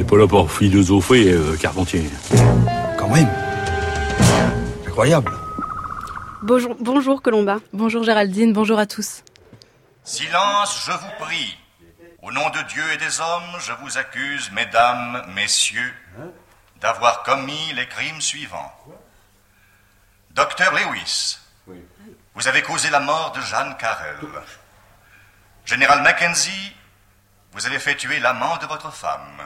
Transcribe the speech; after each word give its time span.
n'est 0.00 0.06
pas 0.06 0.16
là 0.16 0.26
pour 0.26 0.50
philosopher, 0.50 1.30
euh, 1.30 1.56
Carpentier. 1.58 2.10
Quand 2.98 3.08
même. 3.08 3.28
Incroyable. 4.86 5.30
Bonjour, 6.42 6.74
bonjour 6.80 7.20
Colomba. 7.20 7.58
Bonjour 7.74 8.02
Géraldine, 8.02 8.54
bonjour 8.54 8.78
à 8.78 8.86
tous. 8.86 9.22
Silence, 10.02 10.86
je 10.86 10.92
vous 10.92 11.24
prie. 11.26 11.58
Au 12.22 12.32
nom 12.32 12.48
de 12.48 12.62
Dieu 12.68 12.82
et 12.94 12.96
des 12.96 13.20
hommes, 13.20 13.58
je 13.60 13.72
vous 13.82 13.98
accuse, 13.98 14.50
mesdames, 14.52 15.22
messieurs, 15.34 15.92
d'avoir 16.80 17.22
commis 17.22 17.72
les 17.76 17.86
crimes 17.86 18.22
suivants. 18.22 18.72
Docteur 20.30 20.72
Lewis, 20.72 21.38
vous 22.34 22.48
avez 22.48 22.62
causé 22.62 22.88
la 22.88 23.00
mort 23.00 23.32
de 23.36 23.40
Jeanne 23.42 23.76
Carrel. 23.76 24.16
Général 25.66 26.02
Mackenzie, 26.02 26.72
vous 27.52 27.66
avez 27.66 27.78
fait 27.78 27.96
tuer 27.96 28.18
l'amant 28.20 28.56
de 28.56 28.66
votre 28.66 28.90
femme. 28.90 29.42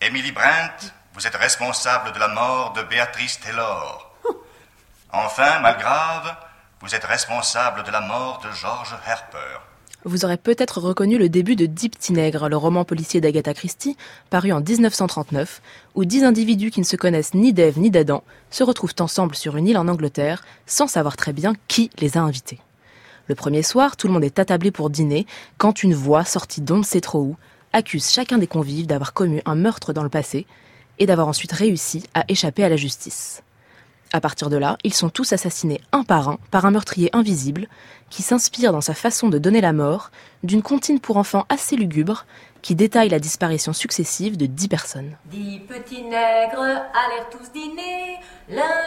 Emily 0.00 0.32
Brent, 0.32 0.92
vous 1.14 1.26
êtes 1.26 1.36
responsable 1.36 2.12
de 2.12 2.18
la 2.18 2.28
mort 2.28 2.72
de 2.74 2.82
Béatrice 2.82 3.40
Taylor. 3.40 4.14
Enfin, 5.12 5.60
Malgrave, 5.60 6.36
vous 6.80 6.94
êtes 6.94 7.04
responsable 7.04 7.84
de 7.84 7.90
la 7.90 8.02
mort 8.02 8.40
de 8.44 8.50
George 8.54 8.94
Harper. 9.06 9.60
Vous 10.04 10.26
aurez 10.26 10.36
peut-être 10.36 10.80
reconnu 10.80 11.16
le 11.16 11.30
début 11.30 11.56
de 11.56 11.64
Deep 11.64 11.98
Tinègre, 11.98 12.50
le 12.50 12.58
roman 12.58 12.84
policier 12.84 13.22
d'Agatha 13.22 13.54
Christie, 13.54 13.96
paru 14.28 14.52
en 14.52 14.60
1939, 14.60 15.62
où 15.94 16.04
dix 16.04 16.24
individus 16.24 16.70
qui 16.70 16.80
ne 16.80 16.84
se 16.84 16.96
connaissent 16.96 17.32
ni 17.32 17.54
d'Ève 17.54 17.78
ni 17.78 17.90
d'Adam 17.90 18.22
se 18.50 18.62
retrouvent 18.62 18.94
ensemble 19.00 19.34
sur 19.34 19.56
une 19.56 19.66
île 19.66 19.78
en 19.78 19.88
Angleterre 19.88 20.44
sans 20.66 20.88
savoir 20.88 21.16
très 21.16 21.32
bien 21.32 21.54
qui 21.68 21.90
les 21.96 22.18
a 22.18 22.20
invités. 22.20 22.60
Le 23.28 23.34
premier 23.34 23.62
soir, 23.62 23.96
tout 23.96 24.06
le 24.06 24.12
monde 24.12 24.24
est 24.24 24.38
attablé 24.38 24.70
pour 24.70 24.90
dîner 24.90 25.26
quand 25.56 25.82
une 25.82 25.94
voix 25.94 26.26
sortie 26.26 26.60
d'on 26.60 26.78
ne 26.78 26.82
sait 26.84 27.00
trop 27.00 27.20
où 27.20 27.36
accuse 27.74 28.10
chacun 28.10 28.38
des 28.38 28.46
convives 28.46 28.86
d'avoir 28.86 29.12
commis 29.12 29.42
un 29.44 29.56
meurtre 29.56 29.92
dans 29.92 30.02
le 30.02 30.08
passé 30.08 30.46
et 30.98 31.06
d'avoir 31.06 31.28
ensuite 31.28 31.52
réussi 31.52 32.04
à 32.14 32.24
échapper 32.28 32.64
à 32.64 32.68
la 32.68 32.76
justice. 32.76 33.42
À 34.12 34.20
partir 34.20 34.48
de 34.48 34.56
là, 34.56 34.78
ils 34.84 34.94
sont 34.94 35.08
tous 35.08 35.32
assassinés 35.32 35.80
un 35.90 36.04
par 36.04 36.28
un 36.28 36.38
par 36.52 36.66
un 36.66 36.70
meurtrier 36.70 37.10
invisible 37.12 37.66
qui 38.10 38.22
s'inspire 38.22 38.70
dans 38.70 38.80
sa 38.80 38.94
façon 38.94 39.28
de 39.28 39.38
donner 39.38 39.60
la 39.60 39.72
mort 39.72 40.12
d'une 40.44 40.62
comptine 40.62 41.00
pour 41.00 41.16
enfants 41.16 41.46
assez 41.48 41.74
lugubre 41.74 42.24
qui 42.62 42.76
détaille 42.76 43.08
la 43.08 43.18
disparition 43.18 43.72
successive 43.72 44.36
de 44.36 44.46
dix 44.46 44.68
personnes. 44.68 45.16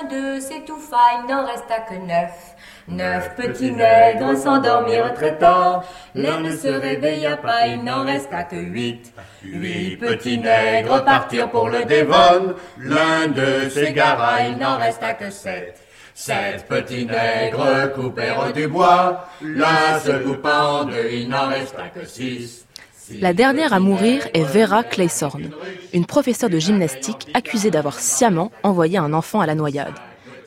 D'eux 0.10 0.40
s'étouffa, 0.40 0.98
il 1.20 1.30
n'en 1.30 1.46
resta 1.46 1.80
que 1.80 1.96
neuf. 1.96 2.56
Neuf 2.88 3.36
petits 3.36 3.72
nègres 3.72 4.38
s'endormirent 4.38 5.14
très 5.14 5.38
tard, 5.38 5.84
l'un 6.16 6.40
ne 6.40 6.56
se 6.56 6.68
réveilla 6.68 7.36
pas, 7.36 7.68
il 7.68 7.84
n'en 7.84 8.06
resta 8.06 8.44
que 8.44 8.56
huit. 8.56 9.14
Huit 9.44 9.98
petits 9.98 10.38
nègres 10.38 11.04
partirent 11.04 11.50
pour 11.50 11.70
le 11.70 11.84
Devon, 11.84 12.56
l'un 12.78 13.28
d'eux 13.28 13.70
s'égara, 13.70 14.44
il 14.48 14.58
n'en 14.58 14.78
resta 14.78 15.14
que 15.14 15.30
sept. 15.30 15.78
Sept 16.14 16.66
petits 16.68 17.06
nègres 17.06 17.94
coupèrent 17.94 18.54
du 18.54 18.68
bois, 18.68 19.28
l'un 19.42 20.00
se 20.00 20.12
coupa 20.24 20.64
en 20.64 20.86
deux, 20.86 21.10
il 21.12 21.30
n'en 21.30 21.50
resta 21.50 21.90
que 21.94 22.06
six. 22.06 22.66
La 23.12 23.34
dernière 23.34 23.72
à 23.72 23.80
mourir 23.80 24.28
est 24.34 24.44
Vera 24.44 24.84
Claysorn, 24.84 25.52
une 25.94 26.06
professeure 26.06 26.50
de 26.50 26.60
gymnastique 26.60 27.28
accusée 27.34 27.72
d'avoir 27.72 28.00
sciemment 28.00 28.52
envoyé 28.64 28.98
un 28.98 29.14
enfant 29.14 29.40
à 29.40 29.46
la 29.46 29.56
noyade. 29.56 29.94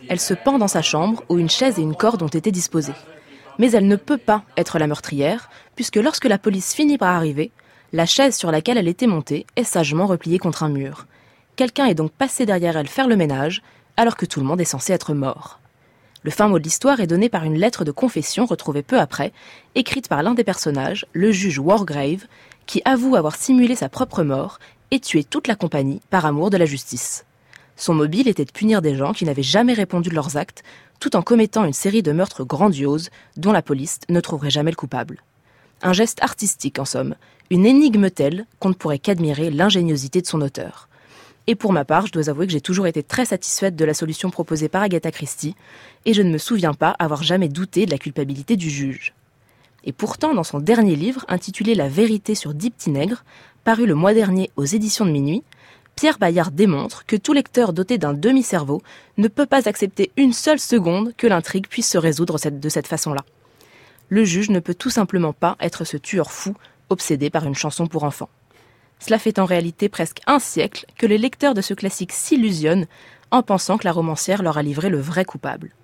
Elle 0.08 0.20
se 0.20 0.34
pend 0.34 0.58
dans 0.58 0.68
sa 0.68 0.82
chambre 0.82 1.22
où 1.30 1.38
une 1.38 1.48
chaise 1.48 1.78
et 1.78 1.82
une 1.82 1.94
corde 1.94 2.22
ont 2.22 2.28
été 2.28 2.50
disposées. 2.50 2.92
Mais 3.58 3.70
elle 3.70 3.86
ne 3.86 3.96
peut 3.96 4.18
pas 4.18 4.42
être 4.58 4.78
la 4.78 4.86
meurtrière, 4.86 5.48
puisque 5.74 5.96
lorsque 5.96 6.26
la 6.26 6.38
police 6.38 6.74
finit 6.74 6.98
par 6.98 7.14
arriver, 7.14 7.50
la 7.92 8.04
chaise 8.06 8.36
sur 8.36 8.50
laquelle 8.50 8.78
elle 8.78 8.88
était 8.88 9.06
montée 9.06 9.46
est 9.56 9.64
sagement 9.64 10.06
repliée 10.06 10.38
contre 10.38 10.62
un 10.62 10.68
mur. 10.68 11.06
Quelqu'un 11.56 11.86
est 11.86 11.94
donc 11.94 12.12
passé 12.12 12.44
derrière 12.44 12.76
elle 12.76 12.88
faire 12.88 13.08
le 13.08 13.16
ménage, 13.16 13.62
alors 13.96 14.16
que 14.16 14.26
tout 14.26 14.40
le 14.40 14.46
monde 14.46 14.60
est 14.60 14.64
censé 14.64 14.92
être 14.92 15.14
mort. 15.14 15.59
Le 16.22 16.30
fin 16.30 16.48
mot 16.48 16.58
de 16.58 16.64
l'histoire 16.64 17.00
est 17.00 17.06
donné 17.06 17.30
par 17.30 17.44
une 17.44 17.56
lettre 17.56 17.84
de 17.84 17.92
confession 17.92 18.44
retrouvée 18.44 18.82
peu 18.82 19.00
après, 19.00 19.32
écrite 19.74 20.08
par 20.08 20.22
l'un 20.22 20.34
des 20.34 20.44
personnages, 20.44 21.06
le 21.14 21.32
juge 21.32 21.58
Wargrave, 21.58 22.26
qui 22.66 22.82
avoue 22.84 23.16
avoir 23.16 23.36
simulé 23.36 23.74
sa 23.74 23.88
propre 23.88 24.22
mort 24.22 24.58
et 24.90 25.00
tué 25.00 25.24
toute 25.24 25.46
la 25.46 25.56
compagnie 25.56 26.02
par 26.10 26.26
amour 26.26 26.50
de 26.50 26.58
la 26.58 26.66
justice. 26.66 27.24
Son 27.74 27.94
mobile 27.94 28.28
était 28.28 28.44
de 28.44 28.52
punir 28.52 28.82
des 28.82 28.96
gens 28.96 29.14
qui 29.14 29.24
n'avaient 29.24 29.42
jamais 29.42 29.72
répondu 29.72 30.10
de 30.10 30.14
leurs 30.14 30.36
actes, 30.36 30.62
tout 31.00 31.16
en 31.16 31.22
commettant 31.22 31.64
une 31.64 31.72
série 31.72 32.02
de 32.02 32.12
meurtres 32.12 32.44
grandioses 32.44 33.08
dont 33.38 33.52
la 33.52 33.62
police 33.62 34.00
ne 34.10 34.20
trouverait 34.20 34.50
jamais 34.50 34.72
le 34.72 34.76
coupable. 34.76 35.22
Un 35.80 35.94
geste 35.94 36.22
artistique, 36.22 36.78
en 36.78 36.84
somme, 36.84 37.14
une 37.48 37.64
énigme 37.64 38.10
telle 38.10 38.44
qu'on 38.58 38.68
ne 38.68 38.74
pourrait 38.74 38.98
qu'admirer 38.98 39.50
l'ingéniosité 39.50 40.20
de 40.20 40.26
son 40.26 40.42
auteur. 40.42 40.89
Et 41.46 41.54
pour 41.54 41.72
ma 41.72 41.84
part, 41.84 42.06
je 42.06 42.12
dois 42.12 42.28
avouer 42.28 42.46
que 42.46 42.52
j'ai 42.52 42.60
toujours 42.60 42.86
été 42.86 43.02
très 43.02 43.24
satisfaite 43.24 43.76
de 43.76 43.84
la 43.84 43.94
solution 43.94 44.30
proposée 44.30 44.68
par 44.68 44.82
Agatha 44.82 45.10
Christie, 45.10 45.56
et 46.04 46.14
je 46.14 46.22
ne 46.22 46.30
me 46.30 46.38
souviens 46.38 46.74
pas 46.74 46.94
avoir 46.98 47.22
jamais 47.22 47.48
douté 47.48 47.86
de 47.86 47.90
la 47.90 47.98
culpabilité 47.98 48.56
du 48.56 48.70
juge. 48.70 49.14
Et 49.84 49.92
pourtant, 49.92 50.34
dans 50.34 50.44
son 50.44 50.60
dernier 50.60 50.96
livre, 50.96 51.24
intitulé 51.28 51.74
La 51.74 51.88
vérité 51.88 52.34
sur 52.34 52.54
Deep 52.54 52.76
Tinègre, 52.76 53.24
paru 53.64 53.86
le 53.86 53.94
mois 53.94 54.14
dernier 54.14 54.50
aux 54.56 54.64
éditions 54.64 55.06
de 55.06 55.10
Minuit, 55.10 55.42
Pierre 55.96 56.18
Bayard 56.18 56.50
démontre 56.50 57.04
que 57.04 57.16
tout 57.16 57.32
lecteur 57.32 57.72
doté 57.72 57.98
d'un 57.98 58.14
demi-cerveau 58.14 58.82
ne 59.18 59.28
peut 59.28 59.46
pas 59.46 59.68
accepter 59.68 60.12
une 60.16 60.32
seule 60.32 60.60
seconde 60.60 61.14
que 61.16 61.26
l'intrigue 61.26 61.66
puisse 61.66 61.90
se 61.90 61.98
résoudre 61.98 62.38
de 62.50 62.68
cette 62.68 62.86
façon-là. 62.86 63.24
Le 64.08 64.24
juge 64.24 64.50
ne 64.50 64.60
peut 64.60 64.74
tout 64.74 64.90
simplement 64.90 65.32
pas 65.32 65.56
être 65.60 65.84
ce 65.84 65.96
tueur 65.96 66.30
fou 66.30 66.54
obsédé 66.88 67.30
par 67.30 67.44
une 67.44 67.54
chanson 67.54 67.86
pour 67.86 68.04
enfants. 68.04 68.30
Cela 69.00 69.18
fait 69.18 69.38
en 69.38 69.46
réalité 69.46 69.88
presque 69.88 70.20
un 70.26 70.38
siècle 70.38 70.86
que 70.96 71.06
les 71.06 71.18
lecteurs 71.18 71.54
de 71.54 71.62
ce 71.62 71.74
classique 71.74 72.12
s'illusionnent 72.12 72.86
en 73.30 73.42
pensant 73.42 73.78
que 73.78 73.84
la 73.84 73.92
romancière 73.92 74.42
leur 74.42 74.58
a 74.58 74.62
livré 74.62 74.88
le 74.88 75.00
vrai 75.00 75.24
coupable. 75.24 75.74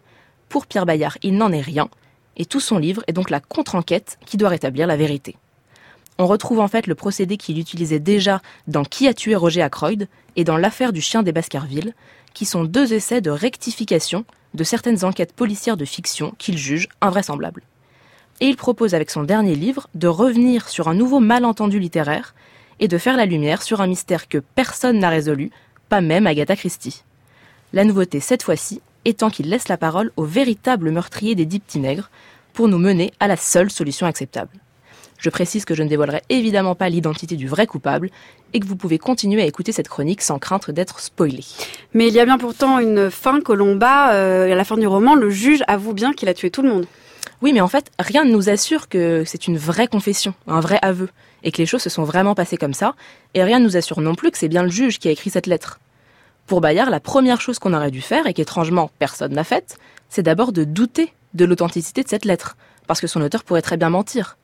Pour 0.49 0.67
Pierre 0.67 0.87
Bayard, 0.87 1.19
il 1.23 1.37
n'en 1.37 1.51
est 1.51 1.61
rien, 1.61 1.89
et 2.37 2.45
tout 2.45 2.61
son 2.61 2.79
livre 2.79 3.03
est 3.07 3.13
donc 3.13 3.31
la 3.31 3.41
contre-enquête 3.41 4.19
qui 4.27 4.37
doit 4.37 4.51
rétablir 4.51 4.87
la 4.87 4.97
vérité. 4.97 5.37
On 6.19 6.27
retrouve 6.27 6.61
en 6.61 6.69
fait 6.69 6.87
le 6.87 6.95
procédé 6.95 7.37
qu'il 7.37 7.59
utilisait 7.59 7.99
déjà 7.99 8.41
dans 8.69 8.85
Qui 8.85 9.07
a 9.07 9.15
tué 9.15 9.35
Roger 9.35 9.63
Ackroyd 9.63 10.09
et 10.37 10.45
dans 10.45 10.57
l'affaire 10.57 10.93
du 10.93 11.01
chien 11.01 11.23
des 11.23 11.33
Baskerville, 11.33 11.95
qui 12.33 12.45
sont 12.45 12.65
deux 12.65 12.93
essais 12.93 13.21
de 13.21 13.31
rectification 13.31 14.25
de 14.55 14.65
certaines 14.65 15.05
enquêtes 15.05 15.35
policières 15.35 15.77
de 15.77 15.85
fiction 15.85 16.35
qu'il 16.39 16.57
juge 16.57 16.89
invraisemblables. 17.01 17.63
Et 18.41 18.47
il 18.47 18.57
propose 18.57 18.95
avec 18.95 19.11
son 19.11 19.23
dernier 19.23 19.55
livre 19.55 19.89
de 19.95 20.09
revenir 20.09 20.69
sur 20.69 20.89
un 20.89 20.95
nouveau 20.95 21.21
malentendu 21.21 21.79
littéraire 21.79 22.35
et 22.81 22.89
de 22.89 22.99
faire 22.99 23.17
la 23.17 23.27
lumière 23.27 23.63
sur 23.63 23.81
un 23.81 23.87
mystère 23.87 24.29
que 24.29 24.39
personne 24.39 24.99
n'a 24.99 25.09
résolu, 25.09 25.51
pas 25.89 26.01
même 26.01 26.27
Agatha 26.27 26.57
Christie. 26.57 27.03
La 27.73 27.85
nouveauté 27.85 28.21
cette 28.21 28.43
fois-ci 28.43 28.81
étant 29.05 29.31
qu'il 29.31 29.49
laisse 29.49 29.69
la 29.69 29.77
parole 29.77 30.11
au 30.17 30.25
véritable 30.25 30.91
meurtrier 30.91 31.35
des 31.35 31.47
dix 31.47 31.61
petits 31.61 31.83
pour 32.53 32.69
nous 32.69 32.79
mener 32.79 33.13
à 33.21 33.29
la 33.29 33.37
seule 33.37 33.71
solution 33.71 34.07
acceptable. 34.07 34.51
Je 35.19 35.31
précise 35.31 35.65
que 35.65 35.75
je 35.75 35.83
ne 35.83 35.89
dévoilerai 35.89 36.23
évidemment 36.29 36.75
pas 36.75 36.89
l'identité 36.89 37.37
du 37.37 37.49
vrai 37.49 37.67
coupable 37.67 38.11
et 38.53 38.61
que 38.61 38.67
vous 38.67 38.77
pouvez 38.77 38.99
continuer 38.99 39.43
à 39.43 39.47
écouter 39.47 39.73
cette 39.73 39.89
chronique 39.89 40.23
sans 40.23 40.39
crainte 40.39 40.71
d'être 40.71 41.01
spoilé. 41.01 41.45
Mais 41.95 42.09
il 42.09 42.15
y 42.15 42.21
a 42.21 42.25
bien 42.25 42.39
pourtant 42.39 42.79
une 42.79 43.11
fin, 43.11 43.41
Colomba. 43.41 44.13
Euh, 44.13 44.53
à 44.53 44.55
la 44.55 44.65
fin 44.65 44.77
du 44.77 44.87
roman, 44.87 45.15
le 45.15 45.31
juge 45.31 45.63
avoue 45.69 45.95
bien 45.95 46.13
qu'il 46.13 46.29
a 46.29 46.35
tué 46.35 46.51
tout 46.51 46.63
le 46.63 46.69
monde. 46.69 46.87
Oui, 47.43 47.53
mais 47.53 47.61
en 47.61 47.69
fait, 47.69 47.91
rien 47.99 48.25
ne 48.25 48.33
nous 48.33 48.49
assure 48.49 48.89
que 48.89 49.25
c'est 49.27 49.47
une 49.47 49.59
vraie 49.59 49.89
confession, 49.89 50.35
un 50.47 50.61
vrai 50.61 50.79
aveu, 50.83 51.09
et 51.43 51.53
que 51.53 51.59
les 51.59 51.67
choses 51.67 51.83
se 51.83 51.91
sont 51.91 52.05
vraiment 52.05 52.35
passées 52.35 52.57
comme 52.57 52.75
ça, 52.75 52.95
et 53.35 53.43
rien 53.43 53.59
ne 53.59 53.65
nous 53.65 53.77
assure 53.77 54.01
non 54.01 54.15
plus 54.15 54.31
que 54.31 54.39
c'est 54.39 54.49
bien 54.49 54.63
le 54.63 54.71
juge 54.71 54.99
qui 54.99 55.09
a 55.09 55.11
écrit 55.11 55.31
cette 55.31 55.47
lettre. 55.47 55.81
Pour 56.47 56.61
Bayard, 56.61 56.91
la 56.91 57.01
première 57.01 57.41
chose 57.41 57.59
qu'on 57.59 57.75
aurait 57.75 57.91
dû 57.91 58.01
faire, 58.01 58.27
et 58.27 58.35
qu'étrangement 58.35 58.91
personne 58.99 59.33
n'a 59.33 59.45
faite, 59.45 59.79
c'est 60.09 60.23
d'abord 60.23 60.53
de 60.53 60.65
douter 60.65 61.13
de 61.35 61.45
l'authenticité 61.45 62.03
de 62.03 62.09
cette 62.09 62.25
lettre, 62.25 62.57
parce 62.87 63.01
que 63.01 63.07
son 63.07 63.21
auteur 63.21 63.45
pourrait 63.45 63.63
très 63.63 63.77
bien 63.77 63.91
mentir. 63.91 64.39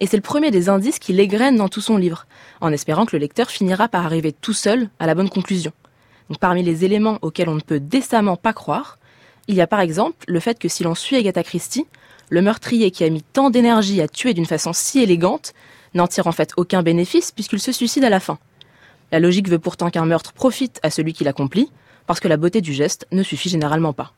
Et 0.00 0.06
c'est 0.06 0.16
le 0.16 0.22
premier 0.22 0.50
des 0.50 0.70
indices 0.70 0.98
qu'il 0.98 1.20
égrène 1.20 1.56
dans 1.56 1.68
tout 1.68 1.82
son 1.82 1.98
livre, 1.98 2.26
en 2.60 2.72
espérant 2.72 3.04
que 3.04 3.14
le 3.14 3.20
lecteur 3.20 3.50
finira 3.50 3.88
par 3.88 4.06
arriver 4.06 4.32
tout 4.32 4.54
seul 4.54 4.88
à 4.98 5.06
la 5.06 5.14
bonne 5.14 5.28
conclusion. 5.28 5.72
Parmi 6.40 6.62
les 6.62 6.84
éléments 6.84 7.18
auxquels 7.22 7.48
on 7.48 7.56
ne 7.56 7.60
peut 7.60 7.80
décemment 7.80 8.36
pas 8.36 8.52
croire, 8.52 8.98
il 9.50 9.56
y 9.56 9.60
a 9.60 9.66
par 9.66 9.80
exemple 9.80 10.24
le 10.28 10.38
fait 10.38 10.58
que 10.60 10.68
si 10.68 10.84
l'on 10.84 10.94
suit 10.94 11.16
Agatha 11.16 11.42
Christie, 11.42 11.84
le 12.28 12.40
meurtrier 12.40 12.92
qui 12.92 13.02
a 13.02 13.10
mis 13.10 13.22
tant 13.22 13.50
d'énergie 13.50 14.00
à 14.00 14.06
tuer 14.06 14.32
d'une 14.32 14.46
façon 14.46 14.72
si 14.72 15.00
élégante 15.00 15.54
n'en 15.92 16.06
tire 16.06 16.28
en 16.28 16.32
fait 16.32 16.52
aucun 16.56 16.84
bénéfice 16.84 17.32
puisqu'il 17.32 17.58
se 17.58 17.72
suicide 17.72 18.04
à 18.04 18.10
la 18.10 18.20
fin. 18.20 18.38
La 19.10 19.18
logique 19.18 19.48
veut 19.48 19.58
pourtant 19.58 19.90
qu'un 19.90 20.06
meurtre 20.06 20.32
profite 20.32 20.78
à 20.84 20.90
celui 20.90 21.14
qui 21.14 21.24
l'accomplit, 21.24 21.68
parce 22.06 22.20
que 22.20 22.28
la 22.28 22.36
beauté 22.36 22.60
du 22.60 22.72
geste 22.72 23.08
ne 23.10 23.24
suffit 23.24 23.48
généralement 23.48 23.92
pas. 23.92 24.12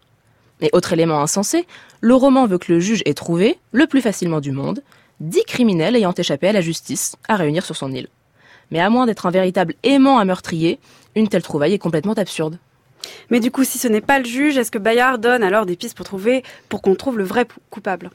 Et 0.60 0.68
autre 0.74 0.92
élément 0.92 1.22
insensé, 1.22 1.66
le 2.02 2.14
roman 2.14 2.46
veut 2.46 2.58
que 2.58 2.70
le 2.70 2.78
juge 2.78 3.02
ait 3.06 3.14
trouvé, 3.14 3.58
le 3.72 3.86
plus 3.86 4.02
facilement 4.02 4.40
du 4.40 4.52
monde, 4.52 4.82
dix 5.20 5.44
criminels 5.44 5.96
ayant 5.96 6.12
échappé 6.12 6.48
à 6.48 6.52
la 6.52 6.60
justice 6.60 7.16
à 7.26 7.36
réunir 7.36 7.64
sur 7.64 7.74
son 7.74 7.90
île. 7.90 8.08
Mais 8.70 8.80
à 8.80 8.90
moins 8.90 9.06
d'être 9.06 9.24
un 9.24 9.30
véritable 9.30 9.74
aimant 9.82 10.18
à 10.18 10.26
meurtrier, 10.26 10.78
une 11.14 11.28
telle 11.28 11.42
trouvaille 11.42 11.72
est 11.72 11.78
complètement 11.78 12.12
absurde. 12.12 12.58
Mais 13.30 13.40
du 13.40 13.50
coup, 13.50 13.64
si 13.64 13.78
ce 13.78 13.88
n'est 13.88 14.00
pas 14.00 14.18
le 14.18 14.24
juge, 14.24 14.56
est-ce 14.58 14.70
que 14.70 14.78
Bayard 14.78 15.18
donne 15.18 15.42
alors 15.42 15.66
des 15.66 15.76
pistes 15.76 15.96
pour 15.96 16.06
trouver, 16.06 16.42
pour 16.68 16.82
qu'on 16.82 16.94
trouve 16.94 17.18
le 17.18 17.24
vrai 17.24 17.46
coupable? 17.70 18.10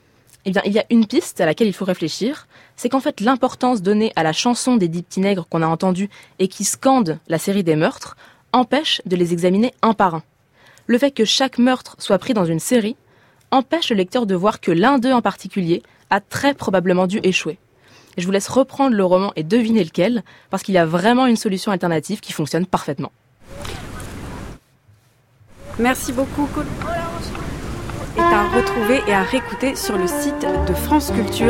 Eh 0.45 0.51
bien, 0.51 0.61
il 0.65 0.71
y 0.71 0.79
a 0.79 0.85
une 0.89 1.05
piste 1.05 1.41
à 1.41 1.45
laquelle 1.45 1.67
il 1.67 1.73
faut 1.73 1.83
réfléchir, 1.83 2.47
c'est 2.77 2.87
qu'en 2.87 3.01
fait 3.01 3.19
l'importance 3.19 3.81
donnée 3.81 4.13
à 4.15 4.23
la 4.23 4.31
chanson 4.31 4.77
des 4.77 4.87
dix 4.87 5.03
qu'on 5.49 5.61
a 5.61 5.67
entendue 5.67 6.09
et 6.39 6.47
qui 6.47 6.63
scande 6.63 7.19
la 7.27 7.37
série 7.37 7.65
des 7.65 7.75
meurtres 7.75 8.15
empêche 8.53 9.01
de 9.05 9.17
les 9.17 9.33
examiner 9.33 9.73
un 9.81 9.93
par 9.93 10.15
un. 10.15 10.23
Le 10.85 10.97
fait 10.97 11.11
que 11.11 11.25
chaque 11.25 11.57
meurtre 11.57 11.97
soit 11.99 12.17
pris 12.17 12.33
dans 12.33 12.45
une 12.45 12.61
série 12.61 12.95
empêche 13.51 13.89
le 13.89 13.97
lecteur 13.97 14.25
de 14.25 14.35
voir 14.35 14.61
que 14.61 14.71
l'un 14.71 14.99
d'eux 14.99 15.11
en 15.11 15.21
particulier 15.21 15.83
a 16.09 16.21
très 16.21 16.53
probablement 16.53 17.07
dû 17.07 17.19
échouer. 17.23 17.57
je 18.17 18.25
vous 18.25 18.31
laisse 18.31 18.47
reprendre 18.47 18.95
le 18.95 19.03
roman 19.03 19.33
et 19.35 19.43
deviner 19.43 19.83
lequel, 19.83 20.23
parce 20.49 20.63
qu'il 20.63 20.73
y 20.73 20.79
a 20.79 20.85
vraiment 20.85 21.25
une 21.25 21.35
solution 21.35 21.71
alternative 21.71 22.19
qui 22.19 22.31
fonctionne 22.31 22.65
parfaitement. 22.65 23.11
Merci 25.79 26.11
beaucoup, 26.11 26.47
est 28.17 28.19
à 28.19 28.47
retrouver 28.49 29.03
et 29.07 29.13
à 29.13 29.21
réécouter 29.21 29.75
sur 29.75 29.95
le 29.95 30.07
site 30.07 30.43
de 30.67 30.73
France 30.73 31.11
Culture 31.11 31.45